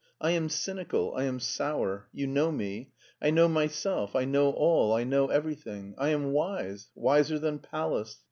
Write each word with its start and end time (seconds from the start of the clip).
"I 0.19 0.31
am 0.31 0.49
cynical. 0.49 1.13
I 1.13 1.25
am 1.25 1.39
sour. 1.39 2.07
You 2.11 2.25
know 2.25 2.51
me. 2.51 2.91
I 3.21 3.29
know 3.29 3.47
myself, 3.47 4.15
I 4.15 4.25
know 4.25 4.49
all, 4.49 4.93
I 4.95 5.03
know 5.03 5.27
everything— 5.27 5.93
^I 6.01 6.09
am 6.09 6.31
wise, 6.31 6.89
wiser 6.95 7.37
than 7.37 7.59
Pallas. 7.59 8.17